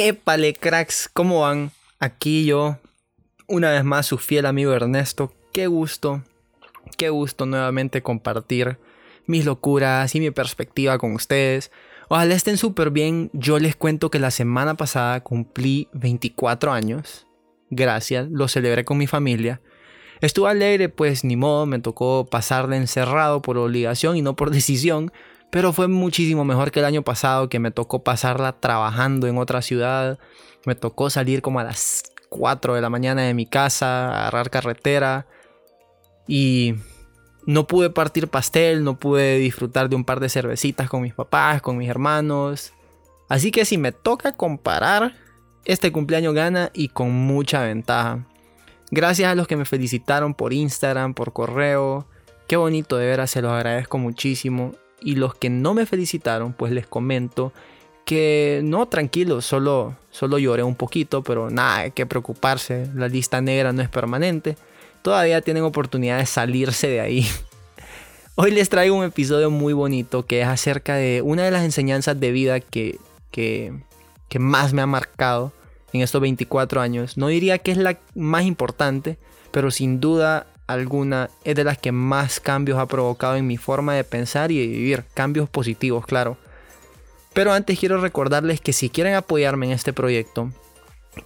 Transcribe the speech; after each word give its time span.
Épale, 0.00 0.54
cracks, 0.54 1.10
¿cómo 1.12 1.40
van? 1.40 1.72
Aquí 1.98 2.44
yo, 2.44 2.78
una 3.48 3.72
vez 3.72 3.82
más, 3.82 4.06
su 4.06 4.16
fiel 4.16 4.46
amigo 4.46 4.72
Ernesto. 4.72 5.32
Qué 5.52 5.66
gusto, 5.66 6.22
qué 6.96 7.08
gusto 7.08 7.46
nuevamente 7.46 8.00
compartir 8.00 8.78
mis 9.26 9.44
locuras 9.44 10.14
y 10.14 10.20
mi 10.20 10.30
perspectiva 10.30 10.98
con 10.98 11.14
ustedes. 11.14 11.72
Ojalá 12.08 12.36
estén 12.36 12.58
súper 12.58 12.92
bien. 12.92 13.28
Yo 13.32 13.58
les 13.58 13.74
cuento 13.74 14.08
que 14.08 14.20
la 14.20 14.30
semana 14.30 14.74
pasada 14.76 15.20
cumplí 15.24 15.88
24 15.94 16.70
años. 16.70 17.26
Gracias, 17.68 18.28
lo 18.30 18.46
celebré 18.46 18.84
con 18.84 18.98
mi 18.98 19.08
familia. 19.08 19.60
Estuve 20.20 20.48
alegre, 20.48 20.90
pues 20.90 21.24
ni 21.24 21.34
modo, 21.34 21.66
me 21.66 21.80
tocó 21.80 22.24
pasarle 22.24 22.76
encerrado 22.76 23.42
por 23.42 23.58
obligación 23.58 24.16
y 24.16 24.22
no 24.22 24.36
por 24.36 24.52
decisión, 24.52 25.10
pero 25.50 25.72
fue 25.72 25.88
muchísimo 25.88 26.44
mejor 26.44 26.70
que 26.70 26.80
el 26.80 26.86
año 26.86 27.02
pasado 27.02 27.48
que 27.48 27.58
me 27.58 27.70
tocó 27.70 28.02
pasarla 28.02 28.52
trabajando 28.52 29.26
en 29.26 29.38
otra 29.38 29.62
ciudad. 29.62 30.18
Me 30.66 30.74
tocó 30.74 31.10
salir 31.10 31.42
como 31.42 31.60
a 31.60 31.64
las 31.64 32.02
4 32.28 32.74
de 32.74 32.80
la 32.80 32.90
mañana 32.90 33.22
de 33.22 33.34
mi 33.34 33.46
casa, 33.46 34.08
agarrar 34.08 34.50
carretera 34.50 35.26
y 36.26 36.74
no 37.46 37.66
pude 37.66 37.88
partir 37.88 38.28
pastel, 38.28 38.84
no 38.84 38.98
pude 38.98 39.38
disfrutar 39.38 39.88
de 39.88 39.96
un 39.96 40.04
par 40.04 40.20
de 40.20 40.28
cervecitas 40.28 40.90
con 40.90 41.00
mis 41.00 41.14
papás, 41.14 41.62
con 41.62 41.78
mis 41.78 41.88
hermanos. 41.88 42.74
Así 43.28 43.50
que 43.50 43.64
si 43.64 43.78
me 43.78 43.92
toca 43.92 44.32
comparar, 44.32 45.14
este 45.64 45.92
cumpleaños 45.92 46.34
gana 46.34 46.70
y 46.74 46.88
con 46.88 47.10
mucha 47.10 47.62
ventaja. 47.62 48.26
Gracias 48.90 49.30
a 49.30 49.34
los 49.34 49.46
que 49.46 49.56
me 49.56 49.64
felicitaron 49.64 50.34
por 50.34 50.52
Instagram, 50.52 51.14
por 51.14 51.32
correo. 51.32 52.06
Qué 52.46 52.56
bonito, 52.56 52.96
de 52.96 53.06
veras, 53.06 53.30
se 53.30 53.42
los 53.42 53.52
agradezco 53.52 53.98
muchísimo. 53.98 54.74
Y 55.00 55.14
los 55.14 55.34
que 55.34 55.50
no 55.50 55.74
me 55.74 55.86
felicitaron, 55.86 56.52
pues 56.52 56.72
les 56.72 56.86
comento 56.86 57.52
que 58.04 58.62
no, 58.64 58.88
tranquilo, 58.88 59.42
solo, 59.42 59.94
solo 60.10 60.38
lloré 60.38 60.62
un 60.62 60.74
poquito, 60.74 61.22
pero 61.22 61.50
nada, 61.50 61.80
hay 61.80 61.90
que 61.90 62.06
preocuparse, 62.06 62.88
la 62.94 63.06
lista 63.06 63.42
negra 63.42 63.72
no 63.74 63.82
es 63.82 63.90
permanente, 63.90 64.56
todavía 65.02 65.42
tienen 65.42 65.62
oportunidad 65.62 66.16
de 66.16 66.24
salirse 66.24 66.88
de 66.88 67.00
ahí. 67.00 67.28
Hoy 68.34 68.50
les 68.50 68.70
traigo 68.70 68.96
un 68.96 69.04
episodio 69.04 69.50
muy 69.50 69.74
bonito 69.74 70.24
que 70.24 70.40
es 70.40 70.46
acerca 70.46 70.94
de 70.94 71.20
una 71.20 71.44
de 71.44 71.50
las 71.50 71.64
enseñanzas 71.64 72.18
de 72.18 72.32
vida 72.32 72.60
que, 72.60 72.98
que, 73.30 73.74
que 74.30 74.38
más 74.38 74.72
me 74.72 74.80
ha 74.80 74.86
marcado 74.86 75.52
en 75.92 76.00
estos 76.00 76.22
24 76.22 76.80
años. 76.80 77.18
No 77.18 77.28
diría 77.28 77.58
que 77.58 77.72
es 77.72 77.76
la 77.76 77.98
más 78.14 78.44
importante, 78.44 79.18
pero 79.50 79.70
sin 79.70 80.00
duda 80.00 80.46
alguna 80.68 81.30
es 81.42 81.56
de 81.56 81.64
las 81.64 81.78
que 81.78 81.90
más 81.90 82.38
cambios 82.38 82.78
ha 82.78 82.86
provocado 82.86 83.34
en 83.34 83.46
mi 83.46 83.56
forma 83.56 83.94
de 83.94 84.04
pensar 84.04 84.52
y 84.52 84.60
de 84.60 84.66
vivir. 84.68 85.04
Cambios 85.14 85.48
positivos, 85.48 86.06
claro. 86.06 86.36
Pero 87.32 87.52
antes 87.52 87.78
quiero 87.78 88.00
recordarles 88.00 88.60
que 88.60 88.72
si 88.72 88.90
quieren 88.90 89.14
apoyarme 89.14 89.66
en 89.66 89.72
este 89.72 89.92
proyecto, 89.92 90.52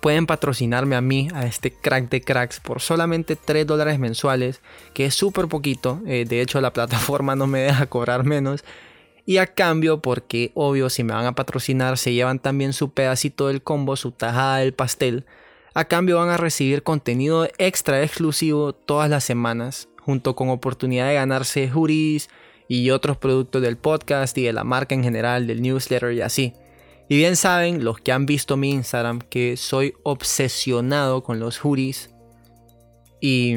pueden 0.00 0.26
patrocinarme 0.26 0.96
a 0.96 1.00
mí, 1.00 1.28
a 1.34 1.44
este 1.44 1.72
crack 1.72 2.08
de 2.08 2.20
cracks, 2.20 2.60
por 2.60 2.80
solamente 2.80 3.36
3 3.36 3.66
dólares 3.66 3.98
mensuales, 3.98 4.60
que 4.94 5.06
es 5.06 5.14
súper 5.14 5.48
poquito. 5.48 6.00
Eh, 6.06 6.24
de 6.26 6.40
hecho, 6.40 6.60
la 6.60 6.72
plataforma 6.74 7.36
no 7.36 7.46
me 7.46 7.60
deja 7.60 7.86
cobrar 7.86 8.24
menos. 8.24 8.64
Y 9.24 9.38
a 9.38 9.46
cambio, 9.46 10.00
porque 10.00 10.50
obvio, 10.54 10.90
si 10.90 11.04
me 11.04 11.14
van 11.14 11.26
a 11.26 11.34
patrocinar, 11.34 11.98
se 11.98 12.12
llevan 12.12 12.38
también 12.38 12.72
su 12.72 12.90
pedacito 12.90 13.48
del 13.48 13.62
combo, 13.62 13.96
su 13.96 14.10
tajada 14.10 14.58
del 14.58 14.74
pastel. 14.74 15.24
A 15.74 15.84
cambio 15.84 16.18
van 16.18 16.28
a 16.28 16.36
recibir 16.36 16.82
contenido 16.82 17.48
extra 17.56 18.02
exclusivo 18.02 18.74
todas 18.74 19.08
las 19.08 19.24
semanas, 19.24 19.88
junto 20.00 20.36
con 20.36 20.50
oportunidad 20.50 21.08
de 21.08 21.14
ganarse 21.14 21.68
juris 21.68 22.28
y 22.68 22.90
otros 22.90 23.16
productos 23.16 23.62
del 23.62 23.78
podcast 23.78 24.36
y 24.36 24.42
de 24.42 24.52
la 24.52 24.64
marca 24.64 24.94
en 24.94 25.02
general, 25.02 25.46
del 25.46 25.62
newsletter 25.62 26.12
y 26.12 26.20
así. 26.20 26.52
Y 27.08 27.16
bien 27.16 27.36
saben 27.36 27.84
los 27.84 27.98
que 28.00 28.12
han 28.12 28.26
visto 28.26 28.56
mi 28.56 28.70
Instagram 28.70 29.20
que 29.20 29.56
soy 29.56 29.94
obsesionado 30.02 31.22
con 31.22 31.40
los 31.40 31.58
juris. 31.58 32.10
Y 33.20 33.54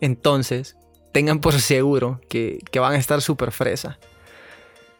entonces 0.00 0.76
tengan 1.12 1.40
por 1.40 1.54
seguro 1.54 2.20
que, 2.28 2.58
que 2.70 2.78
van 2.78 2.92
a 2.92 2.98
estar 2.98 3.22
súper 3.22 3.52
fresa. 3.52 3.98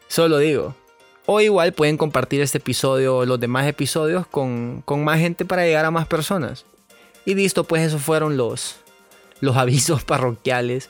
Solo 0.07 0.39
digo, 0.39 0.75
o 1.25 1.41
igual 1.41 1.73
pueden 1.73 1.97
compartir 1.97 2.41
este 2.41 2.59
episodio 2.59 3.17
o 3.17 3.25
los 3.25 3.39
demás 3.39 3.67
episodios 3.67 4.27
con, 4.27 4.83
más 5.03 5.19
gente 5.19 5.45
para 5.45 5.65
llegar 5.65 5.85
a 5.85 5.91
más 5.91 6.07
personas. 6.07 6.65
Y 7.25 7.33
listo, 7.33 7.63
pues 7.63 7.81
esos 7.81 8.01
fueron 8.01 8.37
los, 8.37 8.77
los 9.41 9.57
avisos 9.57 10.03
parroquiales. 10.03 10.89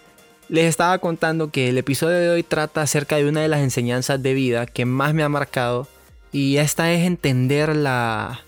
Les 0.50 0.66
estaba 0.66 0.98
contando 1.00 1.50
que 1.50 1.70
el 1.70 1.78
episodio 1.78 2.18
de 2.18 2.30
hoy 2.30 2.44
trata 2.44 2.82
acerca 2.82 3.16
de 3.16 3.28
una 3.28 3.42
de 3.42 3.48
las 3.48 3.62
enseñanzas 3.62 4.22
de 4.22 4.34
vida 4.34 4.66
que 4.66 4.86
más 4.86 5.14
me 5.14 5.24
ha 5.24 5.30
marcado. 5.30 5.88
Y 6.32 6.58
esta 6.58 6.92
es 6.92 7.06
entender 7.06 7.76
la, 7.76 8.42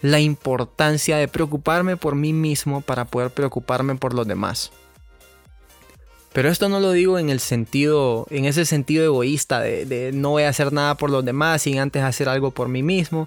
la 0.00 0.20
importancia 0.20 1.18
de 1.18 1.28
preocuparme 1.28 1.96
por 1.96 2.14
mí 2.14 2.32
mismo 2.32 2.80
para 2.80 3.04
poder 3.04 3.30
preocuparme 3.30 3.94
por 3.96 4.14
los 4.14 4.26
demás. 4.26 4.72
Pero 6.36 6.50
esto 6.50 6.68
no 6.68 6.80
lo 6.80 6.92
digo 6.92 7.18
en 7.18 7.30
el 7.30 7.40
sentido, 7.40 8.26
en 8.28 8.44
ese 8.44 8.66
sentido 8.66 9.02
egoísta 9.02 9.60
de, 9.60 10.10
no 10.12 10.32
voy 10.32 10.42
a 10.42 10.50
hacer 10.50 10.70
nada 10.70 10.94
por 10.94 11.08
los 11.08 11.24
demás 11.24 11.62
sin 11.62 11.78
antes 11.78 12.02
hacer 12.02 12.28
algo 12.28 12.50
por 12.50 12.68
mí 12.68 12.82
mismo. 12.82 13.26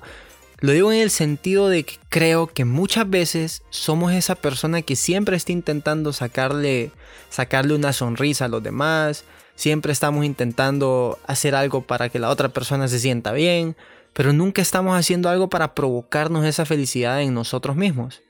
Lo 0.59 0.73
digo 0.73 0.91
en 0.91 0.99
el 0.99 1.09
sentido 1.09 1.69
de 1.69 1.85
que 1.85 1.95
creo 2.09 2.45
que 2.45 2.65
muchas 2.65 3.09
veces 3.09 3.63
somos 3.71 4.13
esa 4.13 4.35
persona 4.35 4.83
que 4.83 4.95
siempre 4.95 5.37
está 5.37 5.51
intentando 5.51 6.13
sacarle, 6.13 6.91
sacarle 7.31 7.73
una 7.73 7.93
sonrisa 7.93 8.45
a 8.45 8.47
los 8.47 8.61
demás, 8.61 9.23
siempre 9.55 9.91
estamos 9.91 10.23
intentando 10.23 11.17
hacer 11.25 11.55
algo 11.55 11.81
para 11.81 12.09
que 12.09 12.19
la 12.19 12.29
otra 12.29 12.49
persona 12.49 12.87
se 12.87 12.99
sienta 12.99 13.31
bien, 13.31 13.75
pero 14.13 14.33
nunca 14.33 14.61
estamos 14.61 14.95
haciendo 14.95 15.29
algo 15.29 15.49
para 15.49 15.73
provocarnos 15.73 16.45
esa 16.45 16.63
felicidad 16.63 17.23
en 17.23 17.33
nosotros 17.33 17.75
mismos. 17.75 18.21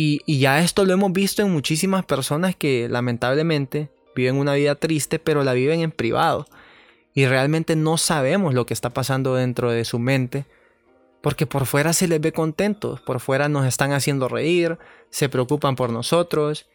Y, 0.00 0.38
ya 0.38 0.60
esto 0.60 0.84
lo 0.84 0.92
hemos 0.92 1.12
visto 1.12 1.42
en 1.42 1.50
muchísimas 1.50 2.04
personas 2.04 2.54
que 2.54 2.88
lamentablemente 2.88 3.90
viven 4.14 4.36
una 4.36 4.54
vida 4.54 4.76
triste, 4.76 5.18
pero 5.18 5.42
la 5.42 5.54
viven 5.54 5.80
en 5.80 5.90
privado. 5.90 6.46
Y 7.14 7.26
realmente 7.26 7.74
no 7.74 7.96
sabemos 7.96 8.54
lo 8.54 8.64
que 8.64 8.74
está 8.74 8.90
pasando 8.90 9.34
dentro 9.34 9.72
de 9.72 9.84
su 9.84 9.98
mente. 9.98 10.44
Porque 11.20 11.46
por 11.46 11.66
fuera 11.66 11.92
se 11.92 12.06
les 12.06 12.20
ve 12.20 12.30
contentos, 12.30 13.00
por 13.00 13.18
fuera 13.18 13.48
nos 13.48 13.66
están 13.66 13.90
haciendo 13.90 14.28
reír, 14.28 14.78
se 15.10 15.28
preocupan 15.28 15.74
por 15.74 15.90
nosotros. 15.90 16.68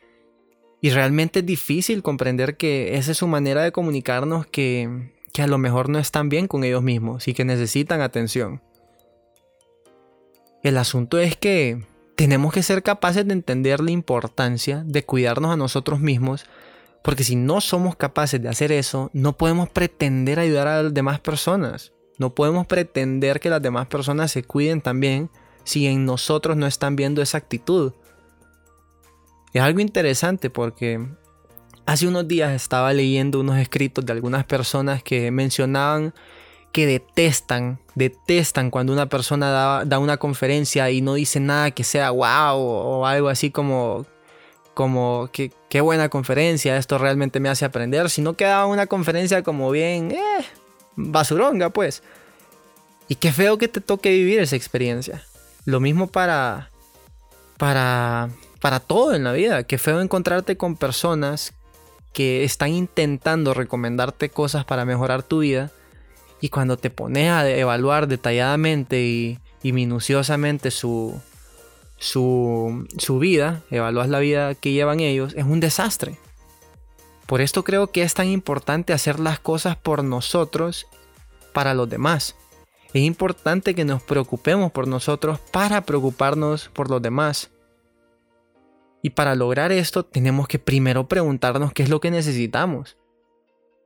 Y 0.81 0.89
realmente 0.89 1.39
es 1.39 1.45
difícil 1.45 2.03
comprender 2.03 2.57
que 2.57 2.97
esa 2.97 3.11
es 3.11 3.19
su 3.19 3.27
manera 3.27 3.63
de 3.63 3.71
comunicarnos 3.71 4.47
que, 4.47 5.13
que 5.31 5.41
a 5.41 5.47
lo 5.47 5.57
mejor 5.57 5.87
no 5.87 5.97
están 5.97 6.27
bien 6.27 6.49
con 6.49 6.65
ellos 6.65 6.83
mismos 6.83 7.29
y 7.29 7.33
que 7.33 7.45
necesitan 7.45 8.01
atención. 8.01 8.61
El 10.61 10.77
asunto 10.77 11.19
es 11.19 11.37
que 11.37 11.85
tenemos 12.15 12.53
que 12.53 12.63
ser 12.63 12.83
capaces 12.83 13.27
de 13.27 13.33
entender 13.33 13.79
la 13.79 13.91
importancia 13.91 14.83
de 14.85 15.03
cuidarnos 15.03 15.51
a 15.51 15.57
nosotros 15.57 15.99
mismos, 15.99 16.45
porque 17.03 17.23
si 17.23 17.35
no 17.35 17.59
somos 17.61 17.95
capaces 17.95 18.41
de 18.41 18.49
hacer 18.49 18.71
eso, 18.71 19.09
no 19.13 19.37
podemos 19.37 19.69
pretender 19.69 20.39
ayudar 20.39 20.67
a 20.67 20.83
las 20.83 20.93
demás 20.93 21.19
personas. 21.19 21.91
No 22.17 22.35
podemos 22.35 22.67
pretender 22.67 23.39
que 23.39 23.49
las 23.49 23.61
demás 23.61 23.87
personas 23.87 24.31
se 24.31 24.43
cuiden 24.43 24.81
también 24.81 25.29
si 25.63 25.87
en 25.87 26.05
nosotros 26.05 26.55
no 26.55 26.67
están 26.67 26.95
viendo 26.95 27.21
esa 27.21 27.37
actitud. 27.37 27.93
Es 29.53 29.61
algo 29.61 29.79
interesante 29.79 30.49
porque 30.49 31.05
hace 31.85 32.07
unos 32.07 32.27
días 32.27 32.53
estaba 32.53 32.93
leyendo 32.93 33.39
unos 33.39 33.57
escritos 33.57 34.05
de 34.05 34.13
algunas 34.13 34.45
personas 34.45 35.03
que 35.03 35.31
mencionaban 35.31 36.13
que 36.73 36.87
detestan, 36.87 37.77
detestan 37.93 38.71
cuando 38.71 38.91
una 38.91 39.05
persona 39.05 39.83
da, 39.85 39.99
una 39.99 40.17
conferencia 40.17 40.89
y 40.89 41.01
no 41.01 41.13
dice 41.13 41.39
nada 41.39 41.69
que 41.69 41.83
sea 41.83 42.09
wow 42.09 42.57
o 42.57 43.05
algo 43.05 43.29
así 43.29 43.51
como, 43.51 44.07
como 44.73 45.29
que 45.31 45.51
qué 45.69 45.81
buena 45.81 46.09
conferencia, 46.09 46.75
esto 46.75 46.97
realmente 46.97 47.39
me 47.39 47.49
hace 47.49 47.63
aprender, 47.63 48.09
sino 48.09 48.33
que 48.33 48.45
da 48.45 48.65
una 48.65 48.87
conferencia 48.87 49.43
como 49.43 49.69
bien, 49.69 50.11
eh, 50.13 50.45
basuronga 50.95 51.69
pues. 51.69 52.01
Y 53.07 53.15
qué 53.15 53.31
feo 53.31 53.59
que 53.59 53.67
te 53.67 53.79
toque 53.79 54.09
vivir 54.09 54.39
esa 54.39 54.55
experiencia. 54.55 55.23
Lo 55.65 55.79
mismo 55.79 56.07
para 56.07 56.71
para 57.57 58.29
para 58.59 58.79
todo 58.79 59.13
en 59.13 59.23
la 59.23 59.33
vida. 59.33 59.63
Qué 59.63 59.77
feo 59.77 60.01
encontrarte 60.01 60.57
con 60.57 60.75
personas 60.75 61.53
que 62.13 62.43
están 62.43 62.69
intentando 62.69 63.53
recomendarte 63.53 64.29
cosas 64.29 64.65
para 64.65 64.85
mejorar 64.85 65.21
tu 65.21 65.39
vida 65.39 65.71
y 66.43 66.49
cuando 66.49 66.75
te 66.75 66.89
pones 66.89 67.29
a 67.31 67.49
evaluar 67.49 68.09
detalladamente 68.09 69.01
y, 69.01 69.39
minuciosamente 69.63 70.71
su, 70.71 71.17
su, 71.97 72.85
su 72.97 73.17
vida, 73.17 73.61
evalúas 73.71 74.09
la 74.09 74.19
vida 74.19 74.53
que 74.53 74.73
llevan 74.73 74.99
ellos, 74.99 75.33
es 75.37 75.45
un 75.45 75.61
desastre. 75.61 76.19
Por 77.27 77.39
esto 77.39 77.63
creo 77.63 77.91
que 77.91 78.03
es 78.03 78.13
tan 78.13 78.27
importante 78.27 78.91
hacer 78.91 79.21
las 79.21 79.39
cosas 79.39 79.77
por 79.77 80.03
nosotros 80.03 80.85
para 81.53 81.73
los 81.73 81.89
demás. 81.89 82.35
Es 82.93 83.03
importante 83.03 83.73
que 83.73 83.85
nos 83.85 84.03
preocupemos 84.03 84.69
por 84.73 84.85
nosotros 84.85 85.39
para 85.39 85.85
preocuparnos 85.85 86.67
por 86.73 86.89
los 86.89 87.01
demás. 87.01 87.51
Y 89.01 89.11
para 89.11 89.33
lograr 89.35 89.71
esto 89.71 90.03
tenemos 90.03 90.49
que 90.49 90.59
primero 90.59 91.07
preguntarnos 91.07 91.71
qué 91.71 91.83
es 91.83 91.89
lo 91.89 92.01
que 92.01 92.11
necesitamos. 92.11 92.97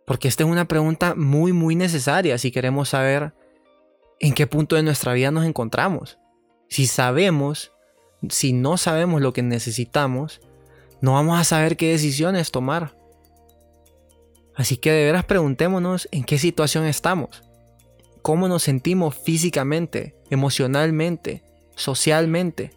Porque 0.07 0.29
esta 0.29 0.45
es 0.45 0.49
una 0.49 0.69
pregunta 0.69 1.15
muy 1.15 1.51
muy 1.51 1.75
necesaria 1.75 2.37
si 2.37 2.49
queremos 2.49 2.87
saber 2.87 3.33
en 4.21 4.33
qué 4.33 4.47
punto 4.47 4.77
de 4.77 4.83
nuestra 4.83 5.11
vida 5.11 5.31
nos 5.31 5.45
encontramos. 5.45 6.17
Si 6.69 6.87
sabemos, 6.87 7.73
si 8.29 8.53
no 8.53 8.77
sabemos 8.77 9.21
lo 9.21 9.33
que 9.33 9.43
necesitamos, 9.43 10.39
no 11.01 11.11
vamos 11.11 11.37
a 11.37 11.43
saber 11.43 11.75
qué 11.75 11.91
decisiones 11.91 12.51
tomar. 12.51 12.97
Así 14.55 14.77
que 14.77 14.91
de 14.91 15.03
veras 15.03 15.25
preguntémonos 15.25 16.07
en 16.13 16.23
qué 16.23 16.39
situación 16.39 16.85
estamos. 16.85 17.43
Cómo 18.21 18.47
nos 18.47 18.63
sentimos 18.63 19.13
físicamente, 19.13 20.15
emocionalmente, 20.29 21.43
socialmente. 21.75 22.71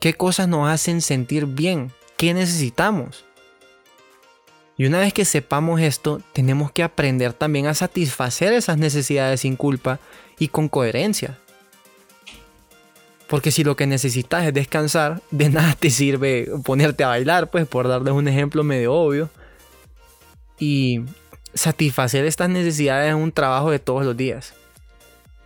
¿Qué 0.00 0.14
cosas 0.14 0.46
nos 0.46 0.70
hacen 0.70 1.00
sentir 1.00 1.46
bien? 1.46 1.90
¿Qué 2.16 2.32
necesitamos? 2.32 3.24
Y 4.76 4.86
una 4.86 5.00
vez 5.00 5.12
que 5.12 5.24
sepamos 5.24 5.80
esto, 5.80 6.20
tenemos 6.32 6.72
que 6.72 6.82
aprender 6.82 7.32
también 7.32 7.66
a 7.66 7.74
satisfacer 7.74 8.52
esas 8.52 8.76
necesidades 8.76 9.40
sin 9.40 9.56
culpa 9.56 10.00
y 10.38 10.48
con 10.48 10.68
coherencia. 10.68 11.38
Porque 13.28 13.50
si 13.50 13.64
lo 13.64 13.76
que 13.76 13.86
necesitas 13.86 14.46
es 14.46 14.54
descansar, 14.54 15.22
de 15.30 15.48
nada 15.50 15.74
te 15.74 15.90
sirve 15.90 16.48
ponerte 16.64 17.04
a 17.04 17.08
bailar, 17.08 17.50
pues 17.50 17.66
por 17.66 17.88
darles 17.88 18.14
un 18.14 18.28
ejemplo 18.28 18.64
medio 18.64 18.94
obvio. 18.94 19.30
Y 20.58 21.02
satisfacer 21.54 22.24
estas 22.24 22.48
necesidades 22.48 23.10
es 23.10 23.14
un 23.14 23.32
trabajo 23.32 23.70
de 23.70 23.78
todos 23.78 24.04
los 24.04 24.16
días. 24.16 24.54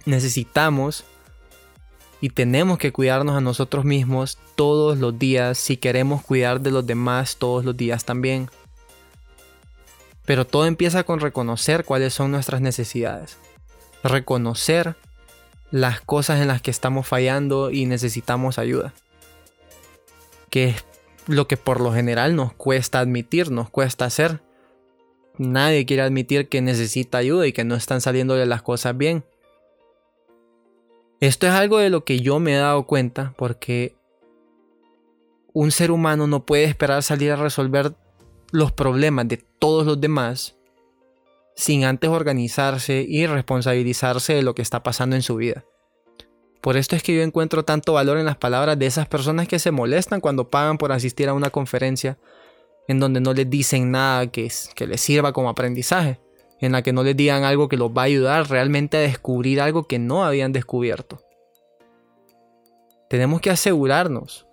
Necesitamos 0.06 1.04
y 2.20 2.30
tenemos 2.30 2.78
que 2.78 2.92
cuidarnos 2.92 3.36
a 3.36 3.40
nosotros 3.40 3.84
mismos 3.84 4.38
todos 4.56 4.98
los 4.98 5.18
días 5.18 5.58
si 5.58 5.76
queremos 5.76 6.22
cuidar 6.22 6.60
de 6.60 6.70
los 6.70 6.86
demás 6.86 7.36
todos 7.36 7.64
los 7.64 7.76
días 7.76 8.04
también. 8.04 8.48
Pero 10.28 10.46
todo 10.46 10.66
empieza 10.66 11.04
con 11.04 11.20
reconocer 11.20 11.86
cuáles 11.86 12.12
son 12.12 12.30
nuestras 12.30 12.60
necesidades. 12.60 13.38
Reconocer 14.04 14.94
las 15.70 16.02
cosas 16.02 16.42
en 16.42 16.48
las 16.48 16.60
que 16.60 16.70
estamos 16.70 17.06
fallando 17.06 17.70
y 17.70 17.86
necesitamos 17.86 18.58
ayuda. 18.58 18.92
Que 20.50 20.68
es 20.68 20.84
lo 21.26 21.48
que 21.48 21.56
por 21.56 21.80
lo 21.80 21.94
general 21.94 22.36
nos 22.36 22.52
cuesta 22.52 23.00
admitir, 23.00 23.50
nos 23.50 23.70
cuesta 23.70 24.04
hacer. 24.04 24.42
Nadie 25.38 25.86
quiere 25.86 26.02
admitir 26.02 26.50
que 26.50 26.60
necesita 26.60 27.16
ayuda 27.16 27.46
y 27.46 27.54
que 27.54 27.64
no 27.64 27.74
están 27.74 28.02
saliendo 28.02 28.34
de 28.34 28.44
las 28.44 28.60
cosas 28.60 28.98
bien. 28.98 29.24
Esto 31.20 31.46
es 31.46 31.54
algo 31.54 31.78
de 31.78 31.88
lo 31.88 32.04
que 32.04 32.20
yo 32.20 32.38
me 32.38 32.52
he 32.52 32.58
dado 32.58 32.82
cuenta 32.86 33.32
porque 33.38 33.96
un 35.54 35.70
ser 35.70 35.90
humano 35.90 36.26
no 36.26 36.44
puede 36.44 36.64
esperar 36.64 37.02
salir 37.02 37.32
a 37.32 37.36
resolver 37.36 37.94
los 38.50 38.72
problemas 38.72 39.28
de 39.28 39.36
todos 39.58 39.86
los 39.86 40.00
demás 40.00 40.56
sin 41.54 41.84
antes 41.84 42.08
organizarse 42.08 43.04
y 43.06 43.26
responsabilizarse 43.26 44.34
de 44.34 44.42
lo 44.42 44.54
que 44.54 44.62
está 44.62 44.82
pasando 44.82 45.16
en 45.16 45.22
su 45.22 45.36
vida. 45.36 45.64
Por 46.60 46.76
esto 46.76 46.96
es 46.96 47.02
que 47.02 47.14
yo 47.14 47.22
encuentro 47.22 47.64
tanto 47.64 47.92
valor 47.94 48.18
en 48.18 48.26
las 48.26 48.36
palabras 48.36 48.78
de 48.78 48.86
esas 48.86 49.08
personas 49.08 49.48
que 49.48 49.58
se 49.58 49.70
molestan 49.70 50.20
cuando 50.20 50.50
pagan 50.50 50.78
por 50.78 50.92
asistir 50.92 51.28
a 51.28 51.34
una 51.34 51.50
conferencia 51.50 52.18
en 52.88 53.00
donde 53.00 53.20
no 53.20 53.34
les 53.34 53.48
dicen 53.48 53.90
nada 53.90 54.26
que, 54.28 54.50
que 54.74 54.86
les 54.86 55.00
sirva 55.00 55.32
como 55.32 55.50
aprendizaje, 55.50 56.20
en 56.60 56.72
la 56.72 56.82
que 56.82 56.92
no 56.92 57.02
les 57.02 57.16
digan 57.16 57.44
algo 57.44 57.68
que 57.68 57.76
los 57.76 57.90
va 57.90 58.02
a 58.02 58.06
ayudar 58.06 58.48
realmente 58.48 58.96
a 58.96 59.00
descubrir 59.00 59.60
algo 59.60 59.86
que 59.86 59.98
no 59.98 60.24
habían 60.24 60.52
descubierto. 60.52 61.20
Tenemos 63.08 63.40
que 63.40 63.50
asegurarnos 63.50 64.46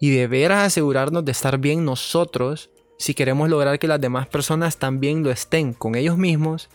y 0.00 0.10
de 0.10 0.26
veras 0.26 0.66
asegurarnos 0.66 1.24
de 1.24 1.32
estar 1.32 1.58
bien 1.58 1.84
nosotros 1.84 2.70
si 2.98 3.14
queremos 3.14 3.48
lograr 3.48 3.78
que 3.78 3.88
las 3.88 4.00
demás 4.00 4.26
personas 4.26 4.78
también 4.78 5.22
lo 5.22 5.30
estén 5.30 5.72
con 5.72 5.94
ellos 5.94 6.16
mismos 6.16 6.68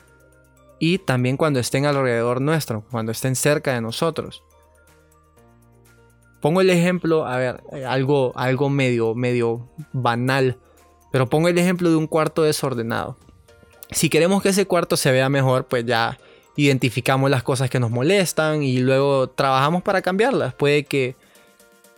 y 0.80 0.98
también 0.98 1.38
cuando 1.38 1.60
estén 1.60 1.86
alrededor 1.86 2.42
nuestro, 2.42 2.84
cuando 2.90 3.12
estén 3.12 3.36
cerca 3.36 3.74
de 3.74 3.82
nosotros. 3.82 4.44
Pongo 6.42 6.62
el 6.62 6.72
ejemplo, 6.72 7.28
a 7.28 7.38
ver, 7.38 7.62
eh, 7.72 7.86
algo, 7.86 8.32
algo 8.36 8.70
medio, 8.70 9.14
medio 9.14 9.70
banal, 9.94 10.58
pero 11.12 11.30
pongo 11.30 11.48
el 11.48 11.58
ejemplo 11.58 11.90
de 11.90 11.96
un 11.96 12.08
cuarto 12.08 12.42
desordenado. 12.42 13.18
Si 13.92 14.10
queremos 14.10 14.42
que 14.42 14.50
ese 14.50 14.66
cuarto 14.66 14.98
se 14.98 15.12
vea 15.12 15.30
mejor, 15.30 15.68
pues 15.68 15.86
ya 15.86 16.18
identificamos 16.56 17.30
las 17.30 17.44
cosas 17.44 17.70
que 17.70 17.80
nos 17.80 17.92
molestan 17.92 18.64
y 18.64 18.80
luego 18.80 19.30
trabajamos 19.30 19.84
para 19.84 20.02
cambiarlas. 20.02 20.54
Puede 20.56 20.84
que 20.86 21.16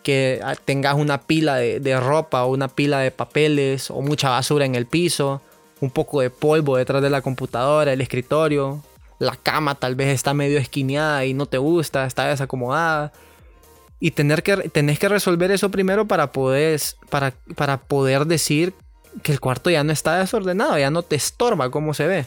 que 0.04 0.40
ah, 0.44 0.56
tengas 0.56 0.96
una 0.96 1.22
pila 1.22 1.56
de, 1.56 2.00
ropa 2.00 2.44
o 2.44 2.52
una 2.52 2.68
pila 2.68 3.00
de 3.00 3.12
papeles 3.12 3.90
o 3.90 4.02
mucha 4.02 4.30
basura 4.30 4.66
en 4.66 4.76
el 4.76 4.86
piso, 4.86 5.42
un 5.80 5.90
poco 5.90 6.22
de 6.22 6.30
polvo 6.30 6.78
detrás 6.78 7.02
de 7.02 7.10
la 7.10 7.22
computadora, 7.22 7.94
el 7.94 8.02
escritorio, 8.02 8.84
la 9.20 9.36
cama 9.36 9.76
tal 9.76 9.96
vez 9.96 10.10
está 10.10 10.34
medio 10.34 10.60
esquineada 10.60 11.26
y 11.26 11.34
no 11.34 11.46
te 11.46 11.58
gusta, 11.58 12.06
está 12.06 12.28
desacomodada. 12.28 13.12
Y 14.00 14.12
tener 14.12 14.44
que, 14.44 14.70
tenés 14.70 15.00
que 15.00 15.08
resolver 15.08 15.50
eso 15.52 15.72
primero 15.72 16.06
para 16.08 16.32
poder, 16.32 16.80
para, 17.10 17.34
para 17.56 17.78
poder 17.78 18.26
decir 18.26 18.74
que 19.22 19.32
el 19.32 19.40
cuarto 19.40 19.70
ya 19.70 19.84
no 19.84 19.94
está 19.94 20.18
desordenado, 20.18 20.78
ya 20.78 20.92
no 20.92 21.04
te 21.04 21.16
estorba 21.16 21.72
como 21.72 21.94
se 21.94 22.08
ve. 22.08 22.26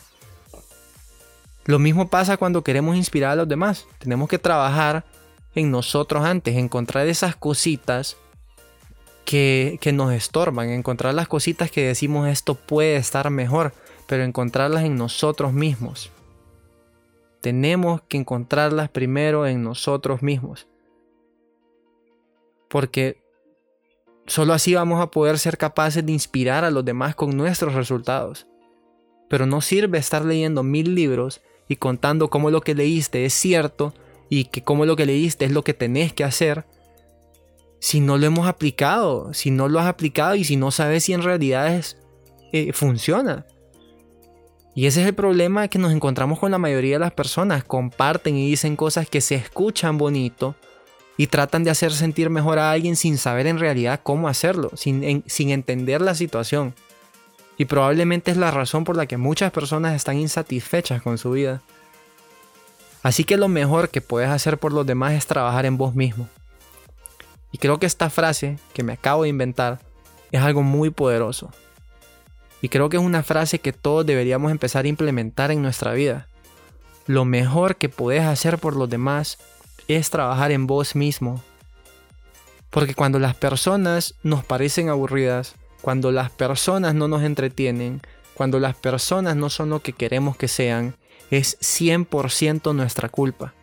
Lo 1.67 1.79
mismo 1.79 2.09
pasa 2.09 2.37
cuando 2.37 2.63
queremos 2.63 2.97
inspirar 2.97 3.33
a 3.33 3.37
los 3.37 3.49
demás. 3.49 3.87
Tenemos 3.99 4.29
que 4.29 4.39
trabajar 4.39 5.05
en 5.57 5.71
nosotros 5.71 6.25
antes, 6.25 6.55
encontrar 6.55 7.09
esas 7.09 7.35
cositas 7.35 8.17
que, 9.25 9.79
que 9.81 9.91
nos 9.91 10.13
estorban, 10.13 10.69
encontrar 10.69 11.15
las 11.15 11.29
cositas 11.29 11.71
que 11.71 11.87
decimos 11.87 12.29
esto 12.29 12.55
puede 12.55 12.97
estar 12.97 13.31
mejor, 13.31 13.73
pero 14.07 14.23
encontrarlas 14.23 14.85
en 14.85 14.97
nosotros 14.97 15.55
mismos. 15.55 16.13
Tenemos 17.41 18.03
que 18.03 18.19
encontrarlas 18.19 18.91
primero 18.91 19.47
en 19.47 19.63
nosotros 19.63 20.23
mismos. 20.23 20.67
Porque 22.69 23.23
solo 24.27 24.53
así 24.53 24.75
vamos 24.75 25.01
a 25.01 25.11
poder 25.11 25.39
ser 25.39 25.57
capaces 25.57 26.05
de 26.05 26.13
inspirar 26.13 26.65
a 26.65 26.71
los 26.71 26.85
demás 26.85 27.15
con 27.15 27.35
nuestros 27.35 27.75
resultados. 27.75 28.47
Pero 29.31 29.47
no 29.47 29.63
sirve 29.63 29.97
estar 29.97 30.23
leyendo 30.23 30.63
mil 30.63 30.95
libros 30.95 31.41
y 31.67 31.77
contando 31.77 32.29
cómo 32.29 32.51
lo 32.51 32.61
que 32.61 32.75
leíste 32.75 33.25
es 33.25 33.33
cierto 33.33 33.95
y 34.29 34.45
que 34.45 34.63
como 34.63 34.87
lo 34.87 34.97
que 34.97 35.07
leíste 35.07 35.45
es 35.45 35.53
lo 35.53 35.63
que 35.65 35.75
tenés 35.75 36.13
que 36.13 36.25
hacer, 36.25 36.67
si 37.81 38.01
no 38.01 38.19
lo 38.19 38.27
hemos 38.27 38.49
aplicado, 38.49 39.33
si 39.33 39.51
no 39.51 39.69
lo 39.69 39.81
has 39.81 39.87
aplicado 39.87 40.35
y 40.35 40.45
si 40.45 40.57
no 40.57 40.71
sabes 40.71 41.05
si 41.05 41.13
en 41.13 41.23
realidad 41.23 41.75
es, 41.75 41.99
eh, 42.53 42.73
funciona. 42.73 43.47
Y 44.75 44.87
ese 44.87 45.01
es 45.01 45.09
el 45.09 45.15
problema 45.15 45.69
que 45.69 45.79
nos 45.79 45.93
encontramos 45.93 46.39
con 46.39 46.51
la 46.51 46.59
mayoría 46.59 46.97
de 46.97 47.01
las 47.01 47.13
personas. 47.13 47.65
Comparten 47.65 48.37
y 48.37 48.51
dicen 48.51 48.77
cosas 48.77 49.09
que 49.09 49.23
se 49.23 49.35
escuchan 49.35 49.97
bonito 49.97 50.55
y 51.17 51.29
tratan 51.29 51.65
de 51.65 51.71
hacer 51.71 51.93
sentir 51.93 52.29
mejor 52.29 52.59
a 52.59 52.73
alguien 52.73 52.95
sin 52.95 53.17
saber 53.17 53.47
en 53.47 53.59
realidad 53.59 54.01
cómo 54.03 54.29
hacerlo, 54.29 54.71
sin, 54.75 55.23
sin 55.27 55.51
entender 55.51 56.03
la 56.03 56.15
situación. 56.15 56.75
Y 57.57 57.65
probablemente 57.65 58.31
es 58.31 58.37
la 58.37 58.51
razón 58.51 58.85
por 58.85 58.97
la 58.97 59.07
que 59.07 59.17
muchas 59.17 59.51
personas 59.51 59.95
están 59.95 60.19
insatisfechas 60.19 61.01
con 61.01 61.17
su 61.17 61.31
vida. 61.31 61.63
Así 63.07 63.23
que 63.23 63.37
lo 63.37 63.47
mejor 63.47 63.91
que 63.91 64.01
puedes 64.01 64.29
hacer 64.29 64.59
por 64.59 64.73
los 64.73 64.85
demás 64.85 65.13
es 65.13 65.29
trabajar 65.29 65.65
en 65.65 65.79
vos 65.79 65.95
mismo. 65.95 66.29
Y 67.53 67.59
creo 67.59 67.79
que 67.79 67.87
esta 67.87 68.11
frase 68.11 68.59
que 68.75 68.83
me 68.83 68.95
acabo 68.95 69.23
de 69.23 69.29
inventar 69.29 69.79
es 70.33 70.43
algo 70.43 70.65
muy 70.65 70.91
poderoso. 70.91 71.53
Y 72.61 72.69
creo 72.69 72.89
que 72.89 72.97
es 72.97 73.03
una 73.05 73.23
frase 73.23 73.61
que 73.61 73.73
todos 73.73 74.05
deberíamos 74.05 74.51
empezar 74.51 74.85
a 74.85 74.89
implementar 74.89 75.53
en 75.53 75.63
nuestra 75.63 75.93
vida. 75.93 76.27
Lo 77.07 77.25
mejor 77.25 77.77
que 77.77 77.89
puedes 77.89 78.25
hacer 78.25 78.59
por 78.59 78.75
los 78.75 78.91
demás 78.91 79.39
es 79.87 80.11
trabajar 80.11 80.51
en 80.51 80.67
vos 80.67 80.97
mismo. 80.97 81.41
Porque 82.71 82.97
cuando 82.97 83.21
las 83.21 83.37
personas 83.37 84.17
nos 84.25 84.45
parecen 84.45 84.89
aburridas, 84.89 85.55
cuando 85.81 86.11
las 86.11 86.33
personas 86.33 86.97
no 86.97 87.07
nos 87.07 87.23
entretienen, 87.23 88.03
cuando 88.35 88.59
las 88.59 88.75
personas 88.75 89.37
no 89.37 89.49
son 89.49 89.71
lo 89.71 89.79
que 89.79 89.93
queremos 89.93 90.37
que 90.37 90.49
sean, 90.49 90.97
es 91.31 91.59
100% 91.61 92.75
nuestra 92.75 93.09
culpa. 93.09 93.55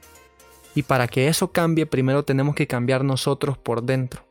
Y 0.75 0.83
para 0.83 1.07
que 1.07 1.27
eso 1.27 1.51
cambie, 1.51 1.85
primero 1.85 2.23
tenemos 2.23 2.55
que 2.55 2.67
cambiar 2.67 3.03
nosotros 3.03 3.57
por 3.57 3.83
dentro. 3.83 4.23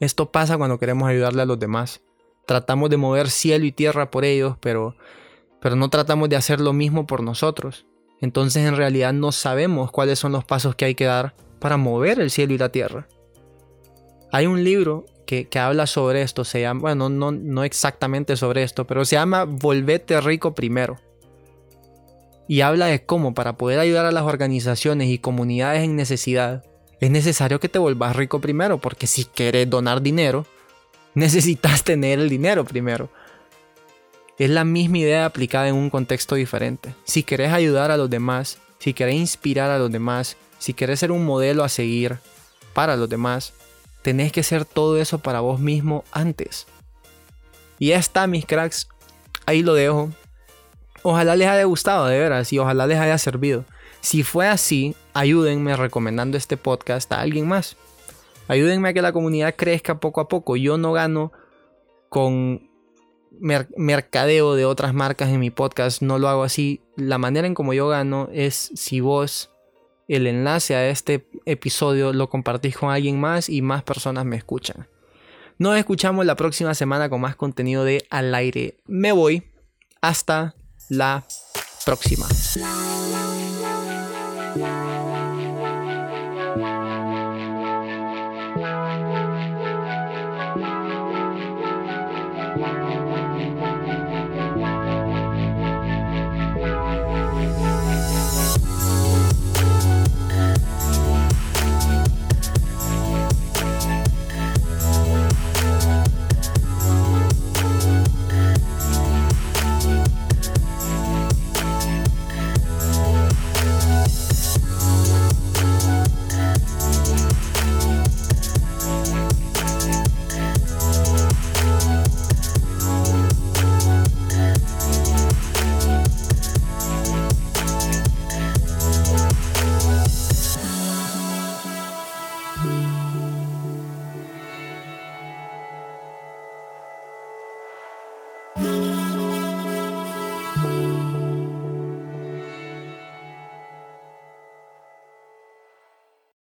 Esto 0.00 0.30
pasa 0.30 0.58
cuando 0.58 0.78
queremos 0.78 1.08
ayudarle 1.08 1.42
a 1.42 1.46
los 1.46 1.58
demás. 1.58 2.02
Tratamos 2.46 2.90
de 2.90 2.96
mover 2.96 3.30
cielo 3.30 3.64
y 3.64 3.72
tierra 3.72 4.10
por 4.10 4.24
ellos, 4.24 4.56
pero, 4.60 4.96
pero 5.60 5.76
no 5.76 5.88
tratamos 5.88 6.28
de 6.28 6.36
hacer 6.36 6.60
lo 6.60 6.72
mismo 6.72 7.06
por 7.06 7.22
nosotros. 7.22 7.86
Entonces 8.20 8.66
en 8.66 8.76
realidad 8.76 9.12
no 9.12 9.32
sabemos 9.32 9.90
cuáles 9.90 10.18
son 10.18 10.32
los 10.32 10.44
pasos 10.44 10.74
que 10.74 10.84
hay 10.84 10.94
que 10.94 11.04
dar 11.04 11.34
para 11.58 11.76
mover 11.76 12.20
el 12.20 12.30
cielo 12.30 12.54
y 12.54 12.58
la 12.58 12.70
tierra. 12.70 13.06
Hay 14.32 14.46
un 14.46 14.64
libro 14.64 15.06
que, 15.26 15.48
habla 15.58 15.86
sobre 15.86 16.22
esto, 16.22 16.44
se 16.44 16.60
llama, 16.60 16.80
bueno, 16.80 17.08
no, 17.08 17.32
no 17.32 17.64
exactamente 17.64 18.36
sobre 18.36 18.62
esto, 18.62 18.86
pero 18.86 19.04
se 19.04 19.16
llama 19.16 19.44
Volvete 19.44 20.20
rico 20.20 20.54
primero. 20.54 20.98
Y 22.46 22.60
habla 22.60 22.86
de 22.86 23.04
cómo 23.04 23.34
para 23.34 23.56
poder 23.56 23.78
ayudar 23.78 24.06
a 24.06 24.12
las 24.12 24.24
organizaciones 24.24 25.08
y 25.08 25.18
comunidades 25.18 25.84
en 25.84 25.96
necesidad, 25.96 26.64
es 27.00 27.10
necesario 27.10 27.60
que 27.60 27.68
te 27.68 27.78
vuelvas 27.78 28.16
rico 28.16 28.40
primero, 28.40 28.78
porque 28.78 29.06
si 29.06 29.24
quieres 29.24 29.68
donar 29.68 30.02
dinero, 30.02 30.46
necesitas 31.14 31.84
tener 31.84 32.18
el 32.18 32.28
dinero 32.28 32.64
primero. 32.64 33.10
Es 34.38 34.50
la 34.50 34.64
misma 34.64 34.98
idea 34.98 35.26
aplicada 35.26 35.68
en 35.68 35.76
un 35.76 35.90
contexto 35.90 36.34
diferente. 36.34 36.94
Si 37.04 37.22
querés 37.22 37.52
ayudar 37.52 37.90
a 37.90 37.96
los 37.96 38.10
demás, 38.10 38.58
si 38.78 38.92
querés 38.92 39.14
inspirar 39.14 39.70
a 39.70 39.78
los 39.78 39.90
demás, 39.90 40.36
si 40.58 40.74
querés 40.74 41.00
ser 41.00 41.12
un 41.12 41.24
modelo 41.24 41.62
a 41.62 41.68
seguir 41.68 42.18
para 42.72 42.96
los 42.96 43.08
demás, 43.08 43.52
tenés 44.02 44.32
que 44.32 44.40
hacer 44.40 44.64
todo 44.64 44.98
eso 44.98 45.18
para 45.18 45.40
vos 45.40 45.60
mismo 45.60 46.04
antes. 46.10 46.66
Y 47.78 47.88
ya 47.88 47.98
está, 47.98 48.26
mis 48.26 48.44
cracks. 48.44 48.88
Ahí 49.46 49.62
lo 49.62 49.74
dejo. 49.74 50.10
Ojalá 51.06 51.36
les 51.36 51.46
haya 51.46 51.64
gustado, 51.64 52.06
de 52.06 52.18
veras, 52.18 52.50
y 52.50 52.58
ojalá 52.58 52.86
les 52.86 52.98
haya 52.98 53.18
servido. 53.18 53.66
Si 54.00 54.22
fue 54.22 54.48
así, 54.48 54.96
ayúdenme 55.12 55.76
recomendando 55.76 56.38
este 56.38 56.56
podcast 56.56 57.12
a 57.12 57.20
alguien 57.20 57.46
más. 57.46 57.76
Ayúdenme 58.48 58.88
a 58.88 58.94
que 58.94 59.02
la 59.02 59.12
comunidad 59.12 59.54
crezca 59.54 60.00
poco 60.00 60.22
a 60.22 60.28
poco. 60.28 60.56
Yo 60.56 60.78
no 60.78 60.92
gano 60.92 61.30
con 62.08 62.70
mercadeo 63.76 64.54
de 64.54 64.64
otras 64.64 64.94
marcas 64.94 65.28
en 65.28 65.40
mi 65.40 65.50
podcast, 65.50 66.00
no 66.00 66.18
lo 66.18 66.30
hago 66.30 66.42
así. 66.42 66.80
La 66.96 67.18
manera 67.18 67.46
en 67.46 67.54
como 67.54 67.74
yo 67.74 67.86
gano 67.88 68.30
es 68.32 68.72
si 68.74 69.00
vos 69.00 69.50
el 70.08 70.26
enlace 70.26 70.74
a 70.74 70.88
este 70.88 71.28
episodio 71.44 72.14
lo 72.14 72.30
compartís 72.30 72.78
con 72.78 72.90
alguien 72.90 73.20
más 73.20 73.50
y 73.50 73.60
más 73.60 73.82
personas 73.82 74.24
me 74.24 74.36
escuchan. 74.36 74.88
Nos 75.58 75.76
escuchamos 75.76 76.24
la 76.24 76.34
próxima 76.34 76.72
semana 76.72 77.10
con 77.10 77.20
más 77.20 77.36
contenido 77.36 77.84
de 77.84 78.06
Al 78.08 78.34
aire. 78.34 78.78
Me 78.86 79.12
voy. 79.12 79.42
Hasta 80.00 80.54
la 80.88 81.24
próxima. 81.84 82.26